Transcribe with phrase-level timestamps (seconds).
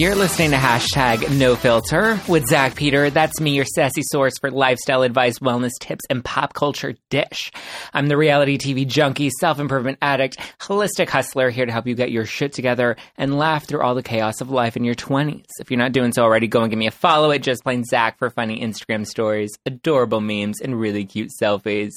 [0.00, 3.10] You're listening to hashtag no filter with Zach Peter.
[3.10, 7.50] That's me, your sassy source for lifestyle advice, wellness tips, and pop culture dish.
[7.92, 12.12] I'm the reality TV junkie, self improvement addict, holistic hustler here to help you get
[12.12, 15.46] your shit together and laugh through all the chaos of life in your 20s.
[15.58, 17.82] If you're not doing so already, go and give me a follow at just plain
[17.82, 21.94] Zach for funny Instagram stories, adorable memes, and really cute selfies.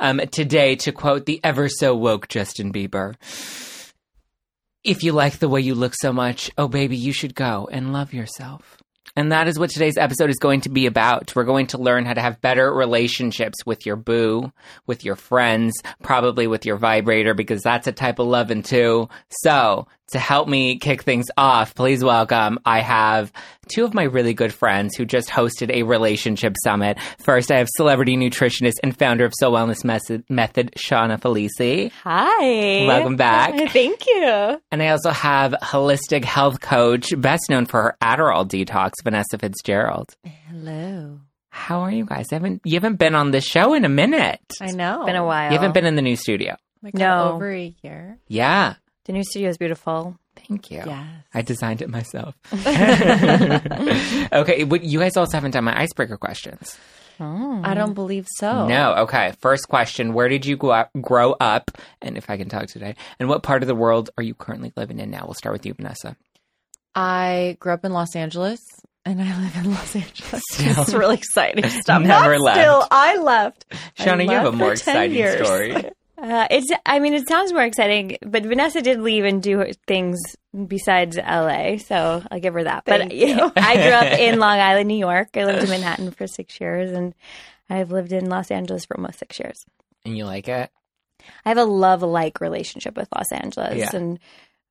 [0.00, 3.16] Um, today, to quote the ever so woke Justin Bieber.
[4.84, 7.94] If you like the way you look so much, oh baby, you should go and
[7.94, 8.76] love yourself.
[9.16, 11.34] And that is what today's episode is going to be about.
[11.34, 14.52] We're going to learn how to have better relationships with your boo,
[14.86, 19.08] with your friends, probably with your vibrator, because that's a type of loving too.
[19.28, 23.32] So, to help me kick things off, please welcome, I have
[23.68, 26.98] two of my really good friends who just hosted a relationship summit.
[27.18, 31.90] First, I have celebrity nutritionist and founder of Soul Wellness Method, Method Shauna Faulisi.
[32.04, 32.86] Hi.
[32.86, 33.54] Welcome back.
[33.70, 34.60] Thank you.
[34.70, 40.14] And I also have holistic health coach, best known for her Adderall detox, Vanessa Fitzgerald.
[40.48, 41.20] Hello.
[41.48, 42.26] How are you guys?
[42.32, 44.40] I haven't you haven't been on the show in a minute.
[44.60, 45.04] I know.
[45.06, 45.50] Been a while.
[45.52, 46.56] You haven't been in the new studio.
[46.82, 47.32] My God, No.
[47.34, 48.18] Over a year.
[48.26, 48.74] Yeah.
[49.04, 50.16] The new studio is beautiful.
[50.48, 50.82] Thank you.
[50.84, 51.06] Yes.
[51.32, 52.34] I designed it myself.
[54.32, 56.78] okay, but you guys also haven't done my icebreaker questions.
[57.20, 57.60] Oh.
[57.62, 58.66] I don't believe so.
[58.66, 58.94] No.
[59.02, 59.34] Okay.
[59.40, 61.70] First question: Where did you grow up, grow up?
[62.02, 64.72] And if I can talk today, and what part of the world are you currently
[64.76, 65.24] living in now?
[65.24, 66.16] We'll start with you, Vanessa.
[66.94, 68.60] I grew up in Los Angeles
[69.04, 70.42] and I live in Los Angeles.
[70.50, 70.82] Still.
[70.82, 72.02] It's really exciting stuff.
[72.02, 72.58] Never Not left.
[72.58, 73.64] Still, I left.
[73.70, 75.44] I Shauna, you have a more exciting years.
[75.44, 75.90] story.
[76.24, 76.70] Uh, it's.
[76.86, 80.18] I mean, it sounds more exciting, but Vanessa did leave and do things
[80.66, 82.84] besides LA, so I'll give her that.
[82.86, 83.52] Thank but you.
[83.56, 85.28] I grew up in Long Island, New York.
[85.36, 87.14] I lived in Manhattan for six years, and
[87.68, 89.64] I've lived in Los Angeles for almost six years.
[90.06, 90.70] And you like it?
[91.44, 93.90] I have a love like relationship with Los Angeles, Yeah.
[93.94, 94.18] and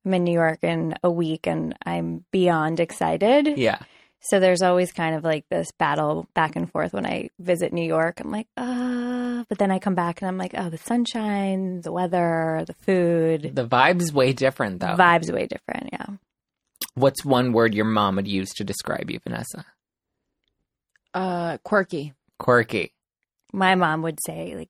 [0.06, 3.58] I'm in New York in a week, and I'm beyond excited.
[3.60, 3.80] Yeah.
[4.26, 7.86] So there's always kind of like this battle back and forth when I visit New
[7.86, 8.22] York.
[8.22, 11.92] I'm like, uh, but then I come back and I'm like, oh, the sunshine, the
[11.92, 14.96] weather, the food, The vibe's way different, though.
[14.96, 15.90] vibes way different.
[15.92, 16.06] Yeah.
[16.96, 19.66] What's one word your mom would use to describe you, Vanessa?
[21.14, 22.14] Uh, quirky.
[22.40, 22.94] Quirky.
[23.52, 24.70] My mom would say like,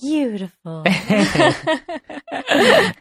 [0.00, 0.84] beautiful.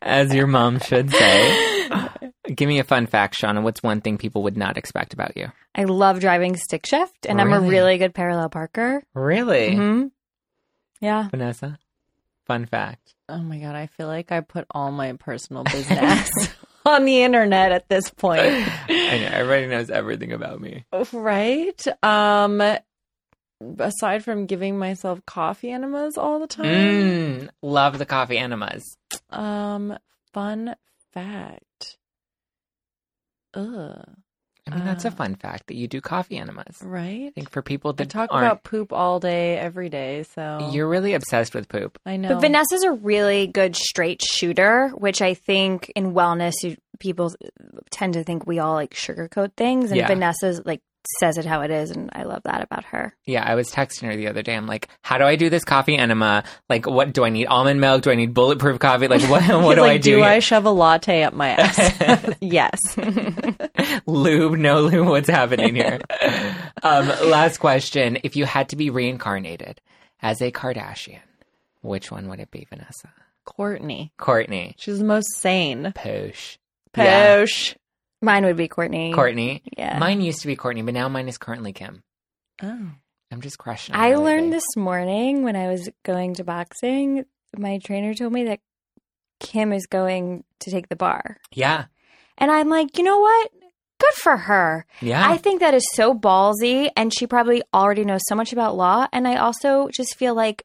[0.01, 1.89] As your mom should say.
[2.53, 3.63] Give me a fun fact, Shauna.
[3.63, 5.51] What's one thing people would not expect about you?
[5.73, 7.69] I love driving stick shift, and I'm a Really?
[7.69, 9.03] really good parallel parker.
[9.13, 9.75] Really?
[9.75, 10.07] hmm
[11.01, 11.29] Yeah.
[11.29, 11.79] Vanessa?
[12.45, 13.13] Fun fact.
[13.28, 13.75] Oh my God.
[13.75, 16.29] I feel like I put all my personal business
[16.85, 18.53] on the internet at this point.
[18.89, 19.29] I know.
[19.31, 20.85] Everybody knows everything about me.
[21.12, 21.83] Right?
[22.03, 22.62] Um,
[23.79, 26.67] aside from giving myself coffee enemas all the time.
[26.67, 28.83] Mm, love the coffee enemas.
[29.31, 29.97] Um,
[30.33, 30.75] fun
[31.13, 31.63] fact.
[33.55, 34.05] Ugh.
[34.67, 36.81] I mean, that's a fun fact that you do coffee enemas.
[36.81, 37.27] Right?
[37.27, 40.23] I think for people I that talk aren't, about poop all day, every day.
[40.23, 41.99] So you're really obsessed with poop.
[42.03, 42.29] I know.
[42.29, 47.35] But Vanessa's a really good straight shooter, which I think in wellness, you, people
[47.91, 50.07] tend to think we all like sugarcoat things, and Yeah.
[50.07, 50.81] Vanessa's like
[51.19, 53.16] says it how it is, and I love that about her.
[53.25, 54.55] Yeah, I was texting her the other day.
[54.55, 56.43] I'm like, how do I do this coffee enema?
[56.69, 57.47] Like, what do I need?
[57.47, 58.03] Almond milk?
[58.03, 59.07] Do I need bulletproof coffee?
[59.07, 60.17] Like, what, what do like, I do?
[60.17, 62.35] Do I shove a latte up my ass?
[62.41, 62.79] yes.
[64.05, 65.99] lube, no lube, what's happening here?
[66.83, 68.19] um, last question.
[68.23, 69.81] If you had to be reincarnated
[70.21, 71.21] as a Kardashian,
[71.81, 73.09] which one would it be, Vanessa?
[73.45, 74.11] Kourtney.
[74.17, 74.73] Kourtney.
[74.77, 75.94] She's the most sane.
[75.95, 76.57] Posh.
[76.97, 77.45] Yeah.
[78.21, 78.25] Posh.
[78.25, 79.13] Mine would be Kourtney.
[79.13, 79.61] Kourtney.
[79.77, 79.97] Yeah.
[79.99, 82.03] Mine used to be Kourtney, but now mine is currently Kim.
[82.63, 82.91] Oh.
[83.31, 87.25] I'm just crushing I her learned this morning when I was going to boxing.
[87.57, 88.59] My trainer told me that
[89.39, 91.38] Kim is going to take the bar.
[91.53, 91.85] Yeah.
[92.38, 93.51] And I'm like, you know what?
[94.00, 94.85] Good for her.
[95.01, 95.27] Yeah.
[95.27, 99.07] I think that is so ballsy, and she probably already knows so much about law.
[99.11, 100.63] And I also just feel like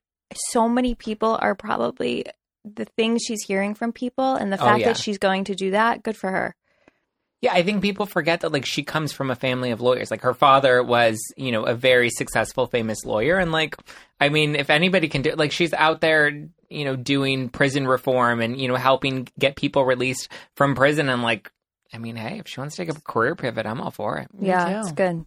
[0.51, 2.27] so many people are probably
[2.65, 4.87] the things she's hearing from people, and the Oh, fact yeah.
[4.89, 6.55] that she's going to do that, good for her.
[7.43, 10.11] Yeah, I think people forget that like she comes from a family of lawyers.
[10.11, 13.77] Like her father was, you know, a very successful famous lawyer and like
[14.21, 16.29] I mean, if anybody can do like she's out there,
[16.69, 21.23] you know, doing prison reform and, you know, helping get people released from prison and
[21.23, 21.51] like
[21.93, 24.29] I mean, hey, if she wants to take a career pivot, I'm all for it.
[24.39, 24.79] Yeah, too.
[24.81, 25.25] it's good.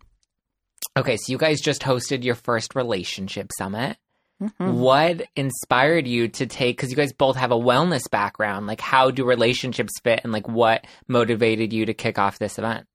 [0.95, 3.97] Okay, so you guys just hosted your first relationship summit.
[4.41, 4.73] Mhm.
[4.75, 9.09] What inspired you to take because you guys both have a wellness background, like how
[9.11, 12.87] do relationships fit and like what motivated you to kick off this event?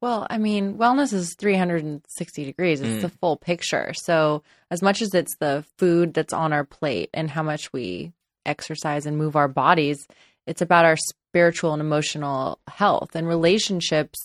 [0.00, 2.80] Well, I mean, wellness is 360 degrees.
[2.80, 3.02] It's Mm.
[3.02, 3.92] the full picture.
[3.94, 8.12] So, as much as it's the food that's on our plate and how much we
[8.44, 10.06] exercise and move our bodies,
[10.46, 14.18] it's about our spiritual and emotional health and relationships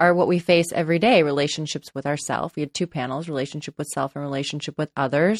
[0.00, 2.56] are what we face every day relationships with ourselves.
[2.56, 5.38] We had two panels relationship with self and relationship with others.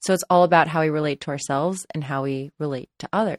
[0.00, 3.38] So it's all about how we relate to ourselves and how we relate to others.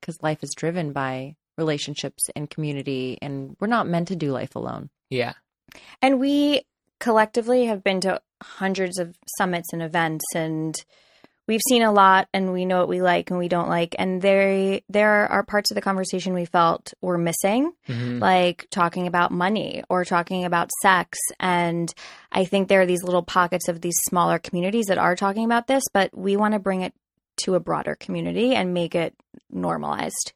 [0.00, 4.54] Because life is driven by relationships and community, and we're not meant to do life
[4.54, 4.90] alone.
[5.10, 5.34] Yeah.
[6.00, 6.62] And we
[7.00, 10.74] collectively have been to hundreds of summits and events and
[11.52, 13.94] we've seen a lot and we know what we like and we don't like.
[13.98, 18.20] And there there are parts of the conversation we felt were missing Mhm.
[18.20, 21.18] like talking about money or talking about sex.
[21.38, 21.92] And
[22.32, 25.66] i think there are these little pockets of these smaller communities that are talking about
[25.66, 26.94] this but we want to bring it
[27.44, 29.14] to a broader community and make it
[29.50, 30.32] normalized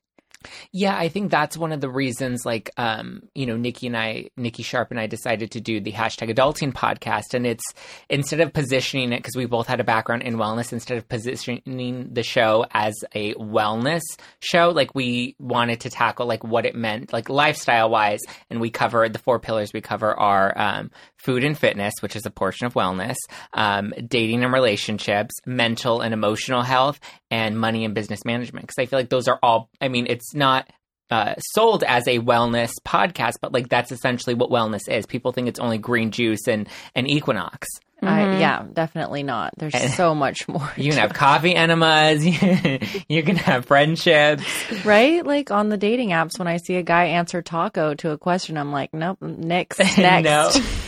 [0.70, 4.28] Yeah, I think that's one of the reasons, like, um, you know, Nikki and I,
[4.36, 7.34] Nikki Sharp and I decided to do the hashtag adulting podcast.
[7.34, 7.64] And it's
[8.08, 12.10] instead of positioning it, because we both had a background in wellness, instead of positioning
[12.12, 14.02] the show as a wellness
[14.40, 18.20] show, like, we wanted to tackle, like, what it meant, like, lifestyle wise.
[18.48, 22.24] And we cover the four pillars we cover are um, food and fitness, which is
[22.24, 23.16] a portion of wellness,
[23.52, 27.00] um, dating and relationships, mental and emotional health,
[27.30, 28.66] and money and business management.
[28.66, 30.68] Because I feel like those are all, I mean, it's not
[31.10, 35.06] uh, sold as a wellness podcast, but like that's essentially what wellness is.
[35.06, 37.68] People think it's only green juice and, and Equinox.
[38.02, 39.54] I, yeah, definitely not.
[39.56, 40.70] There's so much more.
[40.76, 42.24] You can have coffee enemas,
[43.08, 44.44] you can have friendships.
[44.84, 45.24] right?
[45.24, 48.58] Like on the dating apps, when I see a guy answer taco to a question,
[48.58, 50.60] I'm like, nope, next, next.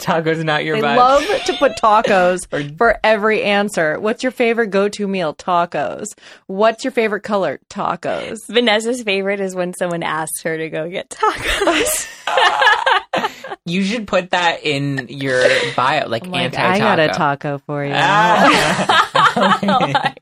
[0.00, 0.96] no, taco's not your They vibe.
[0.96, 2.46] love to put tacos
[2.78, 3.98] for every answer.
[4.00, 5.34] What's your favorite go-to meal?
[5.34, 6.06] Tacos.
[6.46, 7.60] What's your favorite color?
[7.70, 8.38] Tacos.
[8.48, 12.06] vanessa's favorite is when someone asks her to go get tacos
[13.66, 15.42] you should put that in your
[15.74, 16.74] bio, like I'm like, anti-taco.
[16.74, 17.92] I got a taco for you.
[17.94, 20.14] Ah.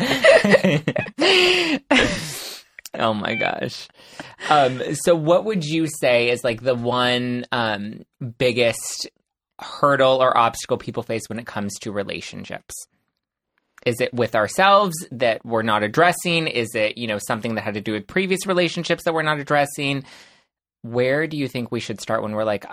[2.94, 3.88] oh my gosh.
[4.48, 8.04] Um, so what would you say is like the one um,
[8.38, 9.08] biggest
[9.60, 12.74] hurdle or obstacle people face when it comes to relationships?
[13.86, 16.46] Is it with ourselves that we're not addressing?
[16.46, 19.38] Is it, you know, something that had to do with previous relationships that we're not
[19.40, 20.04] addressing?
[20.82, 22.66] Where do you think we should start when we're like,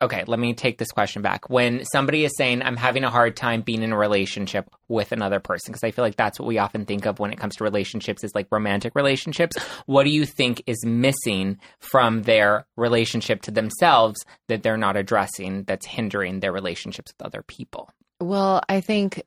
[0.00, 1.48] okay, let me take this question back.
[1.48, 5.40] When somebody is saying, I'm having a hard time being in a relationship with another
[5.40, 7.64] person, because I feel like that's what we often think of when it comes to
[7.64, 9.56] relationships is like romantic relationships.
[9.86, 15.64] What do you think is missing from their relationship to themselves that they're not addressing
[15.64, 17.90] that's hindering their relationships with other people?
[18.20, 19.22] Well, I think,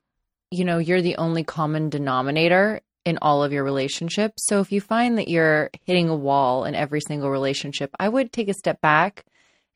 [0.50, 4.44] you know, you're the only common denominator in all of your relationships.
[4.46, 8.32] So if you find that you're hitting a wall in every single relationship, I would
[8.32, 9.24] take a step back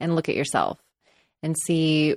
[0.00, 0.78] and look at yourself
[1.44, 2.16] and see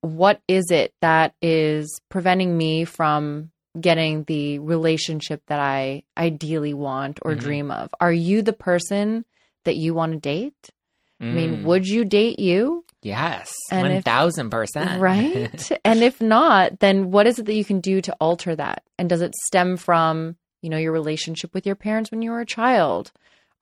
[0.00, 7.20] what is it that is preventing me from getting the relationship that I ideally want
[7.22, 7.40] or Mhm.
[7.40, 7.94] dream of.
[8.00, 9.24] Are you the person
[9.64, 10.70] that you want to date?
[11.20, 12.84] I mean, Mm, would you date you?
[13.02, 15.00] yes, and 1000%.
[15.00, 15.70] Right.
[15.84, 18.82] and if not, then what is it that you can do to alter that?
[18.98, 22.40] And does it stem from, you know, your relationship with your parents when you were
[22.40, 23.12] a child?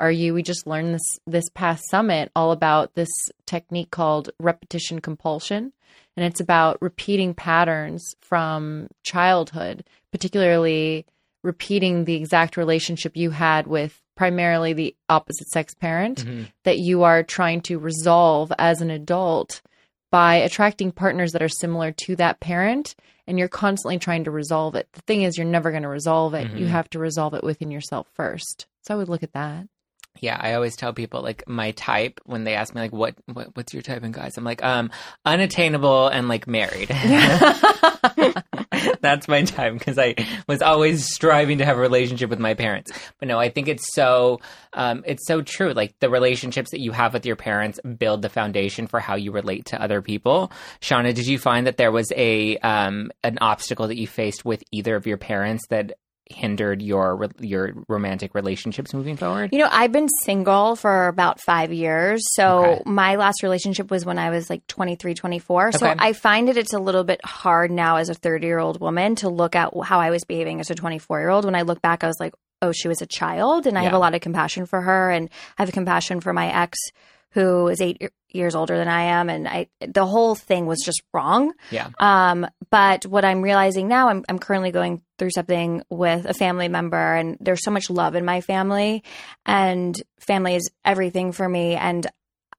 [0.05, 3.09] Are you we just learned this this past summit all about this
[3.47, 5.73] technique called repetition compulsion
[6.15, 9.83] and it's about repeating patterns from childhood,
[10.13, 11.07] particularly
[11.43, 16.49] repeating the exact relationship you had with primarily the opposite sex parent Mhm.
[16.65, 19.63] that you are trying to resolve as an adult
[20.11, 22.95] by attracting partners that are similar to that parent
[23.27, 24.87] and you're constantly trying to resolve it.
[24.93, 26.51] The thing is you're never going to resolve it.
[26.53, 26.77] You Mhm.
[26.77, 28.67] have to resolve it within yourself first.
[28.83, 29.67] So I would look at that.
[30.21, 33.57] Yeah, I always tell people like my type when they ask me like what, what
[33.57, 34.37] what's your type in guys.
[34.37, 34.91] I'm like um
[35.25, 36.89] unattainable and like married.
[39.01, 40.15] That's my type because I
[40.47, 42.93] was always striving to have a relationship with my parents.
[43.19, 44.41] But no, I think it's so
[44.73, 45.73] um it's so true.
[45.73, 49.33] Like the relationships that you have with your parents build the foundation for how you
[49.33, 50.53] relate to other people.
[50.81, 54.63] Shauna, did you find that there was a um an obstacle that you faced with
[54.71, 55.93] either of your parents that
[56.31, 59.51] hindered your your romantic relationships moving forward?
[59.53, 62.23] You know, I've been single for about five years.
[62.35, 62.83] So Okay.
[62.87, 65.73] my last relationship was when I was like 23, 24.
[65.73, 68.81] So I find it it's a little bit hard now as a 30 year old
[68.81, 71.45] woman to look at how I was behaving as a 24 year old.
[71.45, 73.67] When I look back, I was like, oh, she was a child.
[73.67, 75.11] And I have a lot of compassion for her.
[75.11, 75.29] And
[75.59, 76.79] I have compassion for my ex
[77.35, 79.29] who is eight years older than I am.
[79.29, 81.53] And I, the whole thing was just wrong.
[81.71, 81.91] Yeah.
[81.99, 86.69] Um, but what I'm realizing now, I'm, I'm currently going through something with a family
[86.69, 89.05] member, and there's so much love in my family,
[89.47, 91.75] and family is everything for me.
[91.75, 92.07] And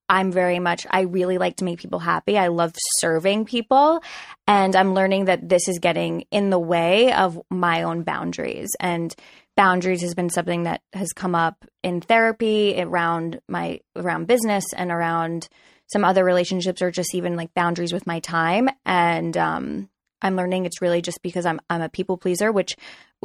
[0.08, 2.38] I'm very much, I really like to make people happy.
[2.38, 4.02] I love serving people.
[4.46, 9.14] And I'm learning that this is getting in the way of my own boundaries and
[9.56, 14.90] boundaries has been something that has come up in therapy around my around business and
[14.90, 15.48] around
[15.86, 19.88] some other relationships or just even like boundaries with my time and um
[20.20, 22.76] I'm learning it's really just because I'm I'm a people pleaser which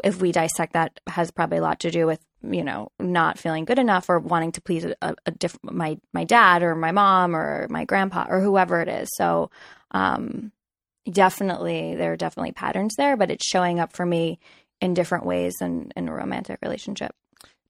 [0.04, 3.66] if we dissect that has probably a lot to do with you know not feeling
[3.66, 7.36] good enough or wanting to please a, a different my my dad or my mom
[7.36, 9.50] or my grandpa or whoever it is so
[9.92, 10.52] um
[11.12, 14.40] definitely there are definitely patterns there but it's showing up for me
[14.80, 17.14] in different ways than in a romantic relationship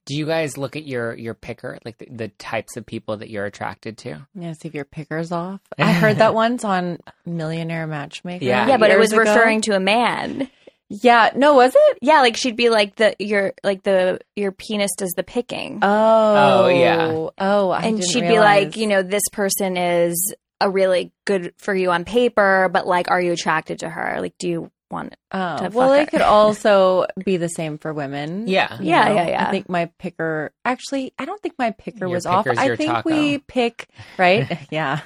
[0.05, 3.29] Do you guys look at your your picker, like the, the types of people that
[3.29, 4.27] you're attracted to?
[4.33, 5.61] Yeah, see if your picker's off.
[5.77, 8.43] I heard that once on Millionaire Matchmaker.
[8.43, 8.67] Yeah.
[8.67, 9.19] yeah but it was ago.
[9.21, 10.49] referring to a man
[10.93, 11.97] Yeah, no, was it?
[12.01, 16.65] yeah like she'd be like the your like the your penis does the picking Oh,
[16.65, 17.29] Oh, yeah.
[17.37, 18.65] Oh, I and didn't she'd be realize.
[18.65, 23.09] like, you know, this person is a really good for you on paper, but like,
[23.09, 24.17] are you attracted to her?
[24.19, 25.15] Like, do you want?
[25.31, 26.05] Oh, to well, it her.
[26.05, 28.47] could also be the same for women.
[28.47, 28.77] Yeah.
[28.81, 29.15] Yeah, know?
[29.15, 29.47] yeah, yeah.
[29.47, 32.45] I think my picker, actually, I don't think my picker Your was off.
[32.47, 33.09] I think taco.
[33.09, 34.59] we pick, right?
[34.71, 34.99] yeah.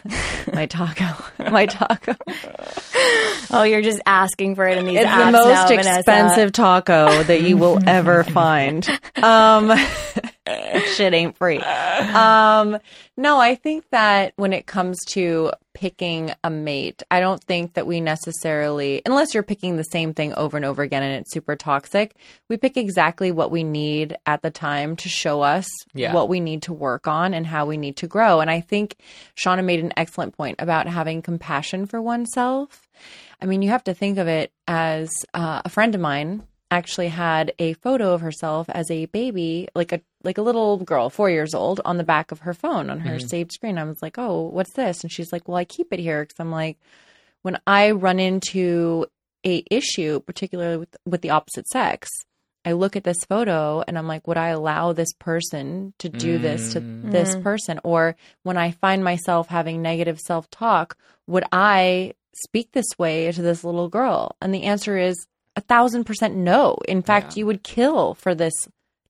[0.53, 1.05] My taco.
[1.51, 2.15] My taco.
[3.51, 5.99] Oh, you're just asking for it in these It's the most Vanessa.
[5.99, 8.87] expensive taco that you will ever find.
[9.21, 9.71] Um,
[10.95, 11.59] shit ain't free.
[11.59, 12.79] Um,
[13.17, 17.85] no, I think that when it comes to picking a mate, I don't think that
[17.85, 21.55] we necessarily, unless you're picking the same thing over and over again and it's super
[21.55, 22.15] toxic,
[22.49, 26.13] we pick exactly what we need at the time to show us Yeah.
[26.13, 28.39] what we need to work on and how we need to grow.
[28.39, 28.95] And I think
[29.35, 32.87] Shauna made an excellent point about having compassion for oneself.
[33.41, 37.09] I mean, you have to think of it as uh, a friend of mine actually
[37.09, 41.29] had a photo of herself as a baby, like a like a little girl, four
[41.29, 43.77] years old, on the back of her phone on her saved screen.
[43.77, 46.39] I was like, "Oh, what's this?" And she's like, "Well, I keep it here because
[46.39, 46.77] I'm like,
[47.43, 49.05] when I run into
[49.45, 52.09] a issue, particularly with with the opposite sex."
[52.67, 56.39] I look at this photo and I'm like, would I allow this person to do
[56.39, 57.11] this to Mm.
[57.11, 57.43] this Mm.
[57.43, 57.79] person?
[57.83, 63.41] Or when I find myself having negative self talk, would I speak this way to
[63.43, 64.35] this little girl?
[64.41, 66.77] And the answer is a thousand percent no.
[66.87, 67.39] In fact, Yeah.
[67.39, 68.53] you would kill for this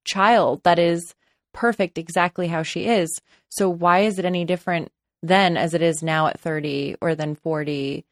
[0.03, 1.15] child that is
[1.53, 3.09] perfect exactly how she is.
[3.49, 4.91] So why is it any different
[5.23, 8.05] then as it is now at 30 or then 40?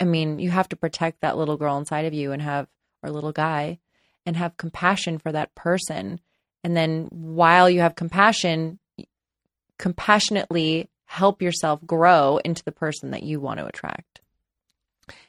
[0.00, 2.68] I mean, you have to protect that little girl inside of you and have,
[3.02, 3.80] or little guy,
[4.24, 6.20] and have compassion for that person.
[6.62, 8.78] And then while you have compassion,
[9.78, 14.20] compassionately help yourself grow into the person that you want to attract.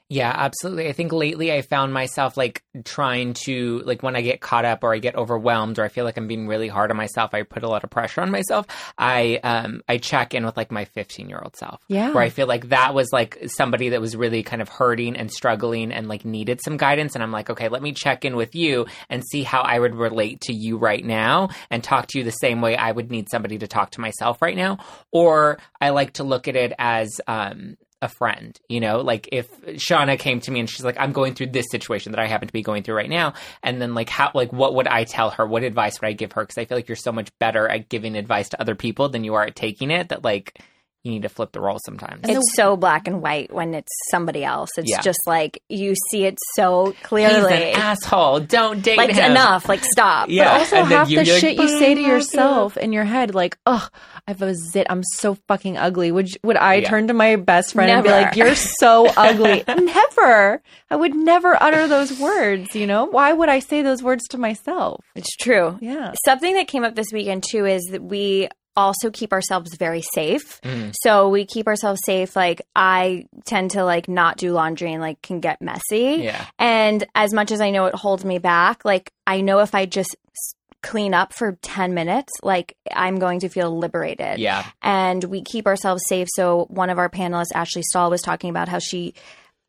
[0.07, 0.87] Yeah, absolutely.
[0.87, 4.83] I think lately I found myself like trying to like when I get caught up
[4.83, 7.41] or I get overwhelmed or I feel like I'm being really hard on myself, I
[7.41, 8.67] put a lot of pressure on myself.
[8.99, 11.81] I um I check in with like my 15-year-old self.
[11.87, 12.11] Yeah.
[12.11, 15.31] Where I feel like that was like somebody that was really kind of hurting and
[15.31, 18.53] struggling and like needed some guidance and I'm like, "Okay, let me check in with
[18.53, 22.23] you and see how I would relate to you right now and talk to you
[22.23, 24.77] the same way I would need somebody to talk to myself right now."
[25.11, 29.49] Or I like to look at it as um a friend, you know, like if
[29.61, 32.47] Shauna came to me and she's like, I'm going through this situation that I happen
[32.47, 33.33] to be going through right now.
[33.61, 35.45] And then like, how, like, what would I tell her?
[35.45, 36.45] What advice would I give her?
[36.45, 39.23] Cause I feel like you're so much better at giving advice to other people than
[39.23, 40.57] you are at taking it that like,
[41.05, 42.21] you need to flip the role sometimes.
[42.27, 44.71] It's so black and white when it's somebody else.
[44.77, 45.01] It's Yeah.
[45.01, 47.35] just like you see it so clearly.
[47.35, 47.71] He's clearly.
[47.73, 48.39] an asshole.
[48.41, 49.31] Don't date like him.
[49.31, 49.69] enough.
[49.69, 50.29] Like stop.
[50.29, 50.45] Yeah.
[50.45, 53.03] But also and half the you're like, shit you say to love yourself in your
[53.05, 53.87] head, like, "Oh,
[54.27, 54.87] I have a zit.
[54.89, 56.89] I'm so fucking ugly." Would you- would I Yeah.
[56.89, 59.63] turn to my best friend and be like, "You're so ugly"?
[59.67, 60.61] never.
[60.89, 62.75] I would never utter those words.
[62.75, 65.03] You know, why would I say those words to myself?
[65.15, 65.77] It's true.
[65.81, 66.13] Yeah.
[66.25, 70.61] Something that came up this weekend too is that we also keep ourselves very safe.
[70.61, 70.93] Mm.
[71.01, 72.35] So we keep ourselves safe.
[72.35, 76.23] Like I tend to like not do laundry and like can get messy.
[76.23, 76.45] Yeah.
[76.59, 79.85] And as much as I know it holds me back, like I know if I
[79.85, 80.15] just
[80.85, 84.37] clean up for 10 minutes, like I'm going to feel liberated.
[84.37, 84.65] Yeah.
[84.83, 86.27] And we keep ourselves safe.
[86.35, 89.15] So one of our panelists, Ashley Stahl, was talking about how she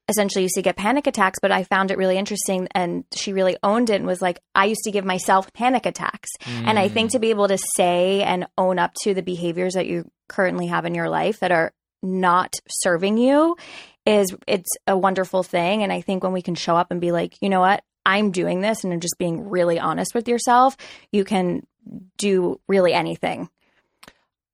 [0.08, 3.56] essentially used to get panic attacks, but I found it really interesting and she really
[3.62, 6.30] owned it and was like, I used to give myself panic attacks.
[6.46, 7.12] And I think mm.
[7.12, 10.84] to be able to say and own up to the behaviors that you currently have
[10.86, 11.72] in your life that are
[12.02, 13.56] not serving you
[14.04, 15.82] is it's a wonderful thing.
[15.82, 18.30] And I think when we can show up and be like, you know what, I'm
[18.30, 20.76] doing this and I'm just being really honest with yourself,
[21.10, 21.66] you can
[22.16, 23.48] do really anything.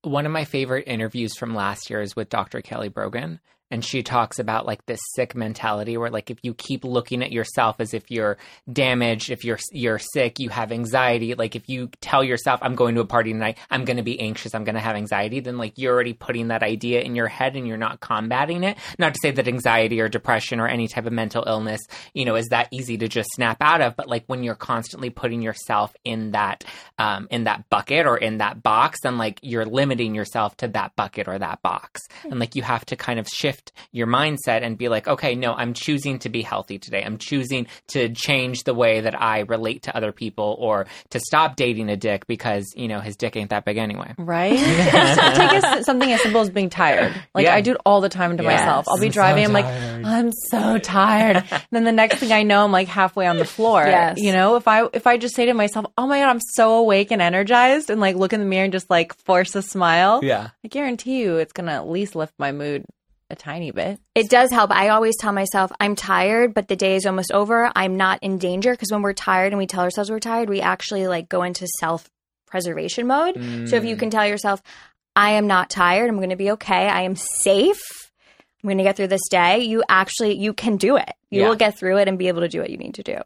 [0.03, 2.61] one of my favorite interviews from last year is with Dr.
[2.61, 3.41] Kelly Brogan.
[3.73, 7.33] And she talks about like this sick mentality where like if you keep looking at
[7.33, 8.37] yourself as if you're
[8.71, 12.95] damaged, if you're you're sick, you have anxiety, like if you tell yourself I'm going
[12.97, 15.57] to a party tonight, I'm going to be anxious, I'm going to have anxiety, then
[15.57, 18.77] like you're already putting that idea in your head and you're not combating it.
[18.99, 21.81] Not to say that anxiety or depression or any type of mental illness,
[22.13, 25.09] you know, is that easy to just snap out of, but like when you're constantly
[25.09, 26.63] putting yourself in that
[26.99, 30.95] um in that bucket or in that box, then like you're limiting yourself to that
[30.95, 32.03] bucket or that box.
[32.25, 33.27] And like you have to kind of
[33.63, 37.03] shift your mindset and be like, okay, no, I'm choosing to be healthy today.
[37.05, 41.57] I'm choosing to change the way that I relate to other people or to stop
[41.57, 44.15] dating a dick because, you know, his dick ain't that big anyway.
[44.19, 44.59] Right?
[44.59, 47.15] Take as, something as simple as being tired.
[47.35, 47.55] Like Yeah.
[47.55, 48.61] I do it all the time to Yes.
[48.61, 48.87] myself.
[48.89, 49.67] I'll be I'm so driving, I'm like.
[49.67, 51.37] I'm so tired.
[51.51, 53.85] and then the next thing I know, I'm like halfway on the floor.
[53.87, 54.19] Yes.
[54.19, 56.75] You know, if I if I just say to myself, Oh my god, I'm so
[56.77, 60.21] awake and energized and like look in the mirror and just like force a smile,
[60.23, 60.51] Yeah.
[60.65, 62.85] I guarantee you it's gonna at least lift my mood
[63.33, 63.99] a tiny bit.
[64.15, 64.71] It does help.
[64.71, 67.73] I always tell myself, I'm tired, but the day is almost over.
[67.75, 70.61] I'm not in danger because when we're tired and we tell ourselves we're tired, we
[70.61, 72.09] actually like go into self
[72.47, 73.35] preservation mode.
[73.69, 74.13] So if you can mm.
[74.13, 74.63] tell yourself,
[75.17, 77.81] I am not tired, I'm going to be okay, I am safe.
[78.63, 79.61] I'm going to get through this day.
[79.61, 81.13] You actually you can do it.
[81.31, 81.49] You Yeah.
[81.49, 83.19] will get through it and be able to do what you need to do.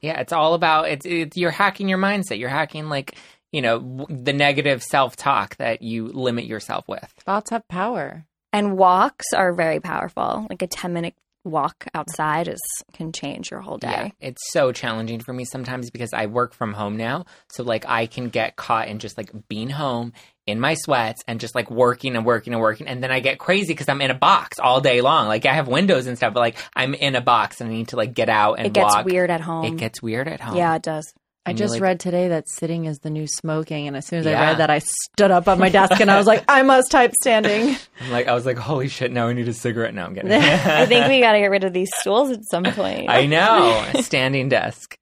[0.00, 2.38] Yeah, it's all about it's, it's you're hacking your mindset.
[2.38, 3.16] You're hacking like,
[3.52, 7.12] you know, w- the negative self-talk that you limit yourself with.
[7.20, 8.26] Thoughts have power.
[8.54, 10.46] And walks are very powerful.
[10.48, 12.60] Like a 10 minute walk outside is
[12.94, 13.88] can change your whole day.
[13.90, 17.26] Yeah, it's so challenging for me sometimes because I work from home now.
[17.52, 20.14] So like I can get caught in just like being home
[20.46, 22.86] in my sweats and just like working and working and working.
[22.86, 25.26] And then I get crazy because I'm in a box all day long.
[25.28, 27.88] Like I have windows and stuff, but like I'm in a box and I need
[27.88, 29.04] to like get out and It gets walk.
[29.04, 29.64] weird at home.
[29.66, 30.56] It gets weird at home.
[30.56, 31.12] yeah, it does.
[31.46, 34.20] I And just like- read today that sitting is the new smoking, and as soon
[34.20, 36.62] as I read that, I stood up on my desk and I was like, I
[36.62, 37.76] must type standing.
[38.00, 39.92] I'm like, I was like, holy shit, now I need a cigarette.
[39.94, 42.64] Now I'm getting I think we got to get rid of these stools at some
[42.64, 43.10] point.
[43.10, 43.84] I know.
[44.00, 44.96] Standing desk.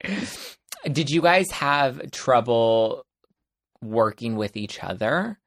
[0.91, 3.05] Did you guys have trouble
[3.81, 5.39] working with each other?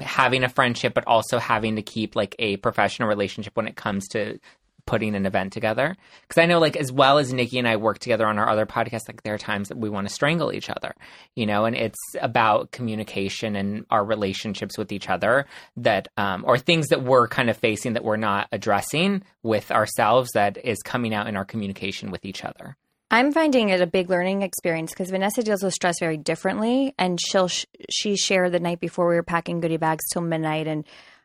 [0.00, 4.08] Having a friendship, but also having to keep like a professional relationship when it comes
[4.08, 4.38] to
[4.86, 5.96] putting an event together?
[6.22, 8.66] Because I know, like, as well as Nikki and I work together on our other
[8.66, 10.94] podcasts, like, there are times that we want to strangle each other,
[11.34, 16.58] you know, and it's about communication and our relationships with each other that, um, or
[16.58, 21.14] things that we're kind of facing that we're not addressing with ourselves that is coming
[21.14, 22.76] out in our communication with each other.
[23.10, 27.20] I'm finding it a big learning experience because Vanessa deals with stress very differently, and
[27.20, 30.84] she'll sh- she shared the night before we were packing goodie bags till midnight, and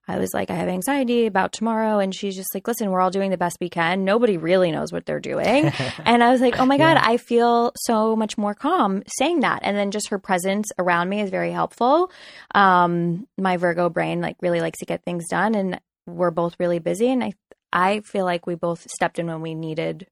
[0.10, 3.12] I was like, I have anxiety about tomorrow, and she's just like, Listen, we're all
[3.12, 4.04] doing the best we can.
[4.04, 5.72] Nobody really knows what they're doing,
[6.06, 9.60] and I was like, Oh my god, I feel so much more calm saying that,
[9.64, 12.12] and then just her presence around me is very helpful.
[12.56, 16.80] Um, my Virgo brain like really likes to get things done, and we're both really
[16.80, 17.34] busy, and I
[17.72, 20.08] I feel like we both stepped in when we needed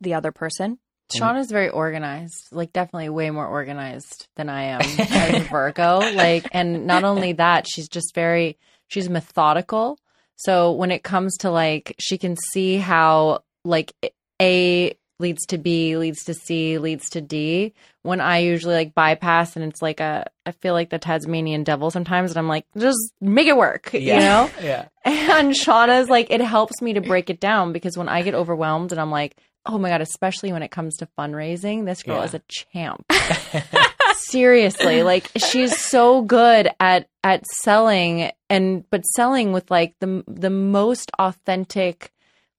[0.00, 0.78] the other person.
[1.12, 5.98] Sean is very organized, like definitely way more organized than I am as Virgo.
[5.98, 8.58] Like, and not only that, she's just very,
[8.90, 9.98] she's methodical.
[10.36, 13.92] So when it comes to like, she can see how like
[14.40, 17.74] A leads to B, leads to C, leads to D.
[18.02, 21.90] When I usually like bypass and it's like a, I feel like the Tasmanian devil
[21.90, 24.50] sometimes, and I'm like, just make it work, you know?
[24.62, 24.86] Yeah.
[25.04, 28.92] And Shauna's like, it helps me to break it down because when I get overwhelmed
[28.92, 32.24] and I'm like, oh my God, especially when it comes to fundraising, this girl Yeah.
[32.24, 33.04] is a champ.
[34.22, 40.50] Seriously, like she's so good at at selling and but selling with like the the
[40.50, 42.12] most authentic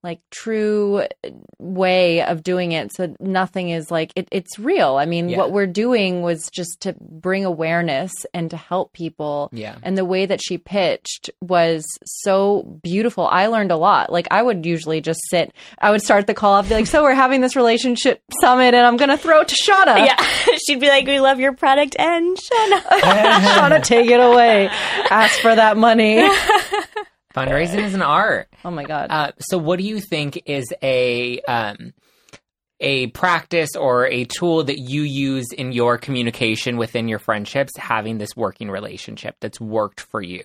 [0.04, 1.04] like true
[1.60, 5.38] way of doing it so nothing is like it, it's real i mean Yeah.
[5.38, 9.76] what we're doing was just to bring awareness and to help people Yeah.
[9.84, 13.28] and the way that she pitched was so beautiful.
[13.28, 14.12] I learned a lot.
[14.12, 17.04] Like I would usually just sit, I would start the call off, be like, "So
[17.04, 20.06] we're having this relationship summit, and I'm going to throw it to Shauna.
[20.06, 20.16] Yeah,
[20.66, 22.82] she'd be like, "We love your product," and Shana.
[22.82, 24.68] Shauna, take it away.
[25.10, 26.28] Ask for that money.
[27.36, 28.48] Fundraising is an art.
[28.64, 29.08] Oh my god.
[29.10, 31.94] Uh, so, what do you think is a um,
[32.80, 38.18] a practice or a tool that you use in your communication within your friendships, having
[38.18, 40.44] this working relationship that's worked for you?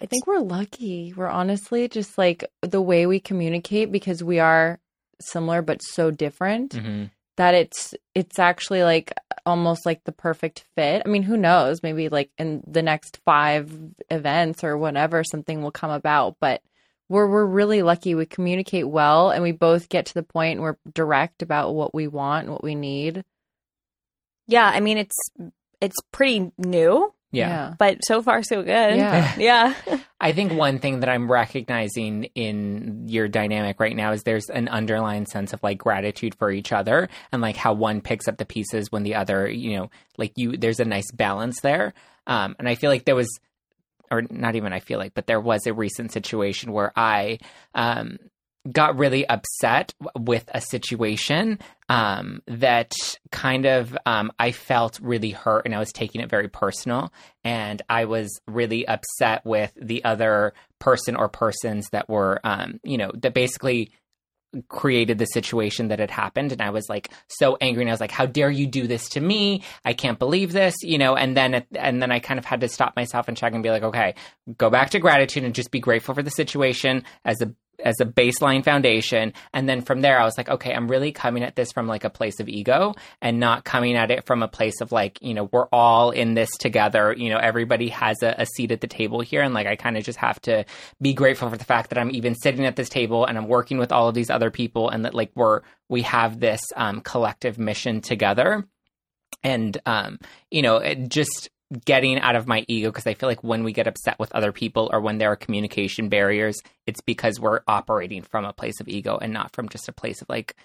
[0.00, 1.12] I think we're lucky.
[1.14, 4.80] We're honestly just like the way we communicate because we are
[5.20, 6.72] similar but so different.
[6.72, 7.04] Mm-hmm.
[7.40, 9.14] That it's it's actually like
[9.46, 11.00] almost like the perfect fit.
[11.02, 11.82] I mean, who knows?
[11.82, 13.72] Maybe like in the next 5
[14.10, 16.60] events or whatever something will come about, but
[17.08, 20.76] we're we're really lucky we communicate well and we both get to the point we're
[20.92, 23.24] direct about what we want what we need.
[24.46, 25.16] Yeah, I mean it's
[25.80, 27.74] it's pretty new, Yeah.
[27.78, 28.96] but so far so good.
[28.96, 29.34] Yeah.
[29.38, 29.74] yeah.
[30.20, 34.68] I think one thing that I'm recognizing in your dynamic right now is there's an
[34.68, 38.44] underlying sense of like gratitude for each other and like how one picks up the
[38.44, 41.94] pieces when the other, you know, like you, there's a nice balance there.
[42.26, 43.28] Um, and I feel like there was,
[44.10, 47.38] or not even I feel like, but there was a recent situation where I,
[47.74, 48.18] um,
[48.70, 52.92] got really upset with a situation um, that
[53.30, 57.12] kind of um, I felt really hurt and I was taking it very personal.
[57.42, 62.98] And I was really upset with the other person or persons that were, um, you
[62.98, 63.92] know, that basically
[64.68, 66.50] created the situation that had happened.
[66.50, 69.08] And i was like so angry and i was like how dare you do this
[69.10, 69.62] to me?
[69.84, 71.14] I can't believe this you know?
[71.14, 73.70] And then and then i kind of had to stop myself and check and be
[73.70, 74.16] like okay
[74.56, 78.04] go back to gratitude and just be grateful for the situation as a as a
[78.04, 79.32] baseline foundation.
[79.52, 82.04] And then from there i was like okay i'm really coming at this from like
[82.04, 85.34] a place of ego and not coming at it from a place of like you
[85.34, 87.14] know we're all in this together.
[87.16, 89.42] You know everybody has a, a seat at the table here.
[89.42, 90.64] And like i kind of just have to
[91.00, 93.78] be grateful for the fact that i'm even sitting at this table and i'm working
[93.78, 97.58] with all of these other people and that like we're we have this um, collective
[97.58, 98.64] mission together.
[99.42, 100.18] And um,
[100.50, 101.50] you know it just
[101.84, 104.52] getting out of my ego because I feel like when we get upset with other
[104.52, 108.88] people or when there are communication barriers, it's because we're operating from a place of
[108.88, 110.56] ego and not from just a place of like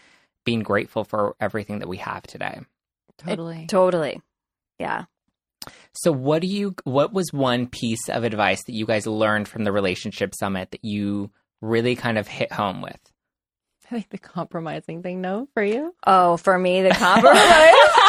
[0.46, 2.60] being grateful for everything that we have today.
[3.18, 3.63] Totally.
[3.63, 4.22] It, totally.
[4.80, 5.06] Yeah.
[5.94, 9.63] So what do you what was one piece of advice that you guys learned from
[9.63, 13.00] the relationship summit that you really kind of hit home with?
[13.86, 15.94] I think the compromising thing, no, for you?
[16.06, 17.74] Oh, for me, the compromise.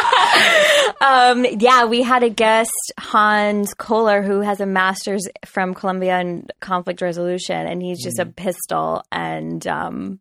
[1.00, 6.48] um, yeah, we had a guest, Hans Kohler, who has a master's from Columbia in
[6.60, 8.28] conflict resolution, and he's just mm.
[8.28, 9.04] a pistol.
[9.12, 10.20] And um,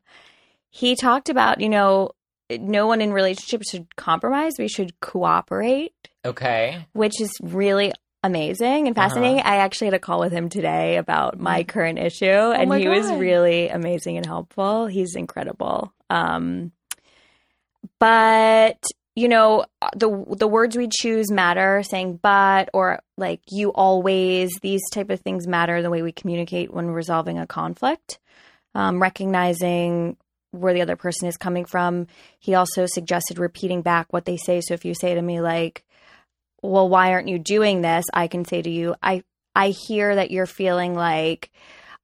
[0.70, 2.12] he talked about, you know,
[2.50, 4.54] no one in relationships should compromise.
[4.60, 5.94] We should cooperate.
[6.24, 6.86] Okay.
[6.94, 9.10] Which is really amazing and uh-huh.
[9.10, 9.40] fascinating.
[9.40, 9.50] Uh-huh.
[9.50, 11.68] I actually had a call with him today about my mm.
[11.68, 12.98] current issue, oh and he God.
[12.98, 14.88] was really amazing and helpful.
[14.88, 15.94] He's incredible.
[16.10, 16.72] Um,
[18.00, 18.84] but
[19.16, 24.82] you know the the words we choose matter saying but or like you always these
[24.92, 28.20] type of things matter the way we communicate when resolving a conflict.
[28.74, 30.18] Um, recognizing
[30.52, 32.08] where the other person is coming from.
[32.40, 34.60] He also suggested repeating back what they say.
[34.60, 35.86] So if you say to me like
[36.62, 38.06] well why aren't you doing this?
[38.14, 39.24] I can say to you i
[39.56, 41.52] i hear that you're feeling like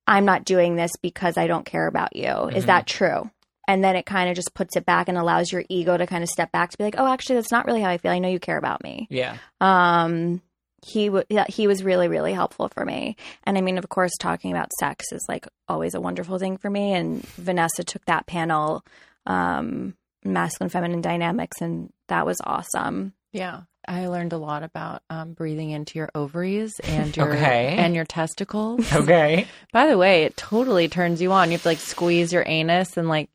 [0.08, 2.28] i'm not doing this because i don't care about you.
[2.28, 2.56] Mm-hmm.
[2.56, 3.30] is that true
[3.68, 6.24] and then it kind of just puts it back and allows your ego to kind
[6.24, 8.12] of step back to be like, oh, actually, that's not really how I feel.
[8.12, 9.08] I know you care about me.
[9.10, 9.38] Yeah.
[9.60, 10.42] Um,
[10.86, 14.52] he w- he was really really helpful for me and i mean of course talking
[14.52, 18.84] about sex is like always a wonderful thing for me and vanessa took that panel
[19.28, 25.34] um masculine feminine dynamics and that was awesome yeah I learned a lot about um,
[25.34, 27.76] breathing into your ovaries and your okay.
[27.78, 28.94] and your testicles.
[28.94, 29.48] Okay.
[29.74, 31.50] By the way, it totally turns you on.
[31.50, 33.32] You have to like squeeze your anus and like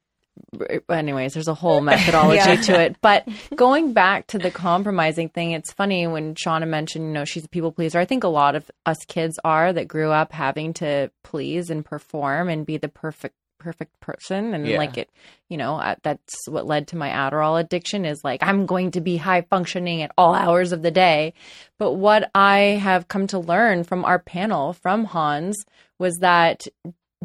[0.89, 2.61] anyways, there's a whole methodology yeah.
[2.63, 2.97] to it.
[3.01, 7.45] But going back to the compromising thing, it's funny when Shauna mentioned, you know, she's
[7.45, 7.99] a people pleaser.
[7.99, 11.85] I think a lot of us kids are that grew up having to please and
[11.85, 14.77] perform and be the perfect perfect person and yeah.
[14.77, 15.11] like it
[15.49, 19.01] you know uh, that's what led to my adderall addiction is like i'm going to
[19.01, 21.33] be high functioning at all hours of the day
[21.79, 25.57] but what i have come to learn from our panel from hans
[25.99, 26.67] was that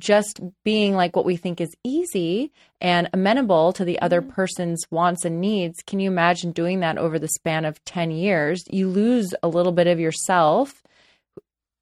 [0.01, 4.31] just being like what we think is easy and amenable to the other mm-hmm.
[4.31, 8.63] person's wants and needs, can you imagine doing that over the span of 10 years?
[8.69, 10.81] You lose a little bit of yourself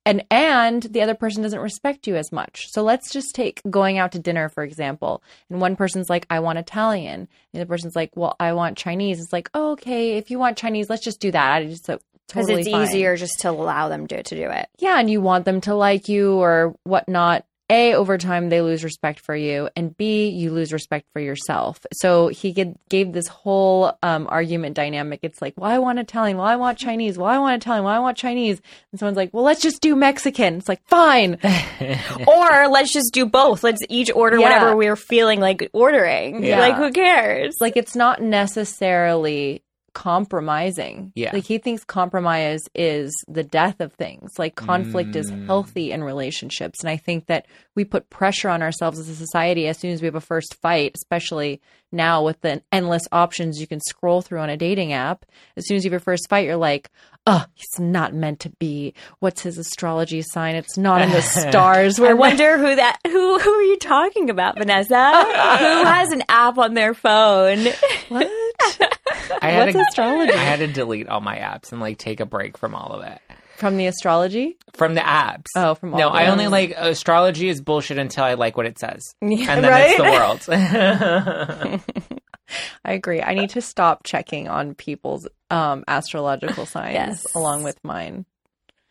[0.06, 2.68] and and the other person doesn't respect you as much.
[2.72, 5.22] So let's just take going out to dinner for example.
[5.50, 7.20] And one person's like I want Italian.
[7.22, 10.40] And the other person's like, "Well, I want Chinese." It's like, oh, "Okay, if you
[10.40, 12.88] want Chinese, let's just do that." I just so because totally it's fine.
[12.88, 14.68] easier just to allow them to to do it.
[14.80, 17.46] Yeah, and you want them to like you or whatnot.
[17.70, 21.86] A, over time, they lose respect for you, and B, you lose respect for yourself.
[21.94, 22.52] So he
[22.90, 25.20] gave this whole um, argument dynamic.
[25.22, 26.38] It's like, well, I want Italian.
[26.38, 27.18] Well, I want Chinese.
[27.18, 27.84] Well, I want Italian.
[27.86, 28.60] Well, I want Chinese.
[28.92, 30.56] And someone's like, well, let's just do Mexican.
[30.56, 31.34] It's like, fine.
[32.28, 33.64] or let's just do both.
[33.64, 34.44] Let's each order yeah.
[34.44, 36.44] whatever we're feeling like ordering.
[36.44, 36.60] Yeah.
[36.60, 37.56] Like, who cares?
[37.62, 41.12] Like, it's not necessarily compromising.
[41.16, 41.32] Yeah.
[41.34, 44.32] Like he thinks compromise is the death of things.
[44.38, 45.16] Like conflict mm.
[45.18, 46.82] is healthy in relationships.
[46.82, 50.02] And I think that we put pressure on ourselves as a society as soon as
[50.02, 54.40] we have a first fight, especially now with the endless options you can scroll through
[54.40, 55.26] on a dating app.
[55.58, 56.90] As soon as you have your first fight, you're like,
[57.26, 58.94] oh, he's not meant to be.
[59.20, 60.56] What's his astrology sign?
[60.56, 62.00] It's not in the stars.
[62.00, 65.12] I wonder who that who who are you talking about, Vanessa?
[65.24, 67.68] who has an app on their phone?
[68.10, 68.30] What?
[69.42, 70.34] I had What's to, astrology?
[70.34, 73.04] I had to delete all my apps and like take a break from all of
[73.06, 73.20] it.
[73.58, 74.58] From the astrology?
[74.74, 75.48] from the apps.
[75.56, 78.80] Oh, from all no, I only like astrology is bullshit until I like what it
[78.80, 79.90] says, Yeah, and then right?
[79.90, 81.82] it's the world.
[82.86, 83.22] I agree.
[83.22, 87.36] I need to stop checking on people's um, astrological signs Yes.
[87.36, 88.26] along with mine.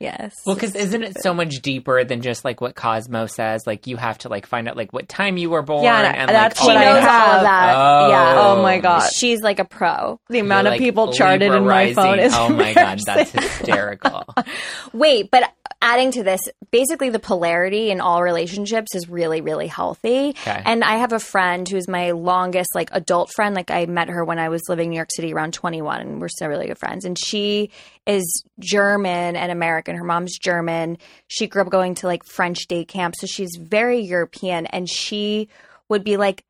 [0.00, 0.36] Yes.
[0.46, 3.66] well, because isn't it so much deeper than just like what Cosmo says?
[3.66, 5.82] Like you have to like find out like what time you were born.
[5.82, 7.36] Yeah, and that's like, she what all I knows all have.
[7.36, 7.74] of that.
[7.76, 8.08] Oh.
[8.10, 8.34] Yeah.
[8.36, 10.20] Oh my god, She's like a pro.
[10.28, 13.32] the amount You're, of like, people charted in my phone is oh my god, that's
[13.32, 14.24] hysterical.
[14.92, 20.30] Wait, but adding to this, basically the polarity in all relationships is really, really healthy.
[20.30, 20.62] Okay.
[20.64, 23.54] And I have a friend who's my longest like adult friend.
[23.54, 26.20] Like I met her when I was living in New York City around 21 and
[26.20, 27.04] we're still really good friends.
[27.04, 27.70] And she
[28.08, 29.94] is German and American.
[29.94, 30.98] Her mom's German.
[31.28, 33.14] She grew up going to like French day camp.
[33.16, 35.48] So she's very European and she
[35.88, 36.42] would be like,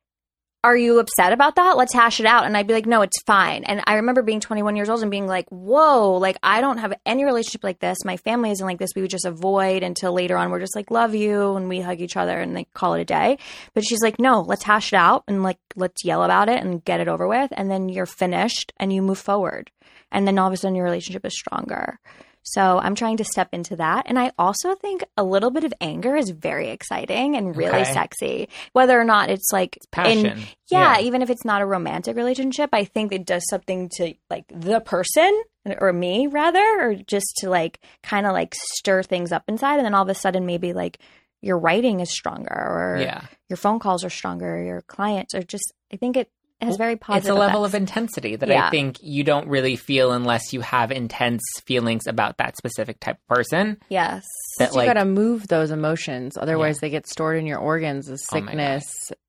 [0.61, 1.77] are you upset about that?
[1.77, 2.45] Let's hash it out.
[2.45, 3.63] And I'd be like, no, it's fine.
[3.63, 6.93] And I remember being 21 years old and being like, whoa, like I don't have
[7.05, 8.03] any relationship like this.
[8.03, 8.89] My family isn't like this.
[8.93, 10.51] We would just avoid until later on.
[10.51, 11.55] We're just like, love you.
[11.55, 13.37] And we hug each other and like call it a day.
[13.73, 16.83] But she's like, no, let's hash it out and like, let's yell about it and
[16.83, 17.51] get it over with.
[17.55, 19.71] And then you're finished and you move forward.
[20.11, 21.99] And then all of a sudden your relationship is stronger.
[22.41, 24.05] So I'm trying to step into that.
[24.07, 27.93] And I also think a little bit of anger is very exciting and really Okay.
[27.93, 28.49] sexy.
[28.73, 30.25] Whether or not it's like Passion.
[30.25, 30.37] in
[30.69, 31.01] yeah, Yeah.
[31.01, 34.79] even if it's not a romantic relationship, I think it does something to like the
[34.79, 35.43] person
[35.79, 39.75] or me rather, or just to like kind of like stir things up inside.
[39.77, 40.97] And then all of a sudden, maybe like
[41.41, 45.73] your writing is stronger or yeah, your phone calls are stronger, your clients are just,
[45.93, 47.23] I think it has very positive.
[47.25, 47.75] it's a level effects.
[47.75, 52.37] of intensity that I think you don't really feel unless you have intense feelings about
[52.37, 53.77] that specific type of person.
[53.89, 54.25] Yes.
[54.57, 58.09] That you like got to move those emotions, otherwise they get stored in your organs
[58.09, 58.85] as Oh sickness.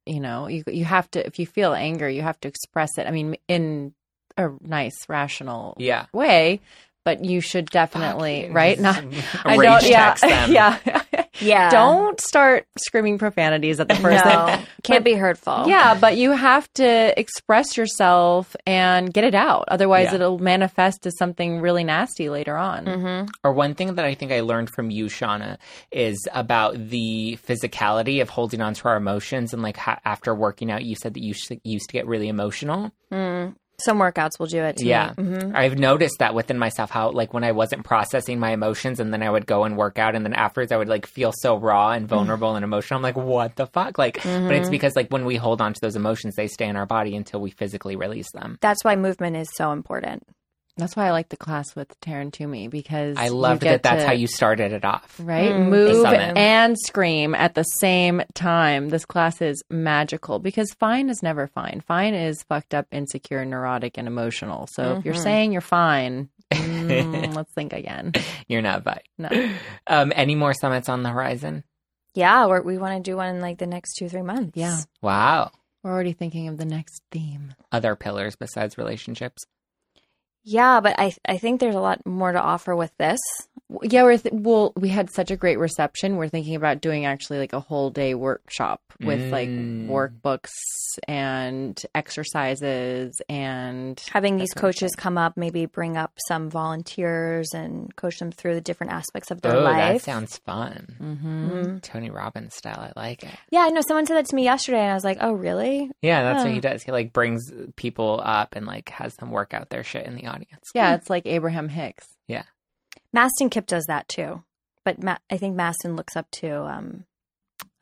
[0.06, 3.06] you know, you you have to if you feel anger, you have to express it.
[3.06, 3.94] I mean, in
[4.36, 6.60] a nice, rational yeah, way,
[7.04, 8.80] but you should definitely Fuck, right.
[8.80, 9.04] Not,
[9.44, 9.90] I rage don't.
[9.90, 10.52] Yeah, text them.
[10.52, 10.99] yeah.
[11.40, 11.70] Yeah.
[11.70, 14.29] don't start screaming profanities at the person.
[14.29, 15.64] No, can't be hurtful.
[15.66, 19.64] Yeah, but you have to express yourself and get it out.
[19.68, 20.16] Otherwise, Yeah.
[20.16, 22.85] it'll manifest as something really nasty later on.
[22.87, 23.29] Mm-hmm.
[23.44, 25.59] Or one thing that I think I learned from you, Shauna,
[25.90, 29.53] is about the physicality of holding on to our emotions.
[29.53, 32.29] And like ha- after working out, you said that you sh- used to get really
[32.29, 32.92] emotional.
[33.12, 33.55] Mm.
[33.84, 34.76] Some workouts will do it.
[34.78, 35.14] To Yeah.
[35.16, 35.24] Me.
[35.24, 39.12] hmm I've noticed that within myself how like when I wasn't processing my emotions and
[39.12, 41.56] then I would go and work out and then afterwards I would like feel so
[41.56, 42.98] raw and vulnerable and emotional.
[42.98, 43.98] I'm like, what the fuck?
[43.98, 46.76] Like, but it's because like when we hold on to those emotions, they stay in
[46.76, 48.58] our body until we physically release them.
[48.60, 50.26] That's why movement is so important.
[50.80, 53.82] That's why I like the class with Taryn Toomey because I you loved get that
[53.82, 55.20] that's to- how you started it off.
[55.22, 58.88] right Mm, move and scream at the same time.
[58.88, 61.82] This class is magical because fine is never fine.
[61.86, 64.66] Fine is fucked up, insecure, neurotic, and emotional.
[64.72, 65.22] So if you're Mhm.
[65.22, 68.12] saying you're fine, mm, let's think again.
[68.48, 69.00] You're not fine.
[69.18, 69.28] No.
[69.86, 71.64] Um, any more summits on the horizon?
[72.14, 74.56] Yeah, we're, we want to do one in like the next two three months.
[74.56, 74.78] Yeah.
[75.02, 75.50] Wow.
[75.82, 77.54] We're already thinking of the next theme.
[77.72, 79.44] Other pillars besides relationships.
[80.42, 83.20] Yeah, but I I think there's a lot more to offer with this.
[83.83, 84.72] Yeah, we're th- well.
[84.76, 86.16] We had such a great reception.
[86.16, 89.88] We're thinking about doing actually like a whole day workshop with like Mm.
[89.88, 90.50] workbooks
[91.09, 97.48] and exercises and Having these That sort coaches come up, maybe bring up some volunteers
[97.54, 99.90] and coach them through the different aspects of their life.
[99.90, 100.96] oh, that sounds fun.
[101.00, 101.50] Mhm.
[101.50, 101.83] Mhm.
[101.83, 102.78] Tony Robbins style.
[102.78, 103.30] I like it.
[103.50, 105.90] Yeah, I know someone said that to me yesterday, and I was like, "Oh, really?"
[106.02, 106.83] Yeah, that's what he does.
[106.83, 110.26] He like brings people up and like has them work out their shit in the
[110.26, 110.64] audience.
[110.74, 112.06] yeah, it's like Abraham Hicks.
[113.16, 114.42] Mastin Kipp does that too,
[114.85, 117.05] but Ma- I think Mastin looks up to um,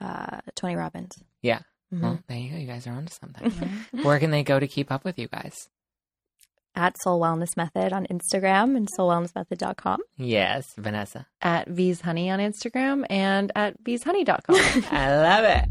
[0.00, 1.12] uh, Tony Robbins.
[1.42, 1.60] Yeah.
[1.92, 2.02] Mhm.
[2.02, 2.56] Well, there you go.
[2.56, 3.50] You guys are onto something.
[4.02, 5.54] Where can they go to keep up with you guys?
[6.74, 10.00] At Soul Wellness Method on Instagram and soulwellnessmethod.com.
[10.16, 11.26] Yes, Vanessa.
[11.42, 14.56] At V's Honey on Instagram and at vshoney.com.
[14.92, 15.64] I love it.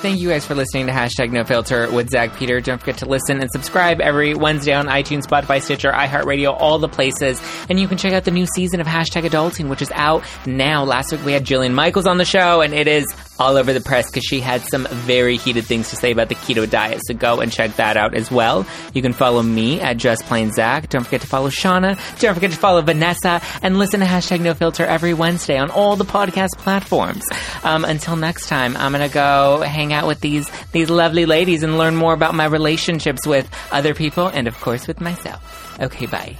[0.00, 2.58] Thank you guys for listening to Hashtag No Filter with Zach Peter.
[2.58, 6.88] Don't forget to listen and subscribe every Wednesday on iTunes, Spotify, Stitcher, iHeartRadio, all the
[6.88, 7.38] places.
[7.68, 10.84] And you can check out the new season of Hashtag Adulting, which is out now.
[10.84, 13.04] Last week we had Jillian Michaels on the show, and it is
[13.40, 16.34] all over the press because she had some very heated things to say about the
[16.36, 17.00] keto diet.
[17.06, 18.66] So go and check that out as well.
[18.92, 20.88] You can follow me at Just Plain Zach.
[20.90, 21.96] Don't forget to follow Shauna.
[22.20, 25.96] Don't forget to follow Vanessa and listen to Hashtag No Filter every Wednesday on all
[25.96, 27.24] the podcast platforms.
[27.64, 31.78] Um, until next time, I'm gonna go hang out with these these lovely ladies and
[31.78, 35.78] learn more about my relationships with other people and of course with myself.
[35.80, 36.36] Okay, bye.